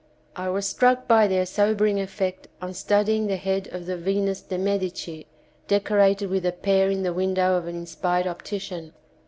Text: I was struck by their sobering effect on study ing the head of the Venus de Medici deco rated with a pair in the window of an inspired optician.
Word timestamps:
I 0.35 0.49
was 0.49 0.65
struck 0.67 1.07
by 1.07 1.27
their 1.27 1.45
sobering 1.45 1.99
effect 2.01 2.47
on 2.59 2.73
study 2.73 3.17
ing 3.17 3.27
the 3.27 3.35
head 3.35 3.69
of 3.71 3.85
the 3.85 3.95
Venus 3.95 4.41
de 4.41 4.57
Medici 4.57 5.27
deco 5.67 5.95
rated 5.97 6.27
with 6.31 6.43
a 6.43 6.51
pair 6.51 6.89
in 6.89 7.03
the 7.03 7.13
window 7.13 7.55
of 7.55 7.67
an 7.67 7.75
inspired 7.75 8.25
optician. 8.25 8.93